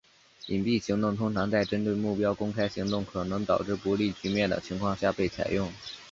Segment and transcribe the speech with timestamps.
[0.47, 5.71] 隐蔽行动通常在针对目标公开行动可能导致不利局面的情况下被采用。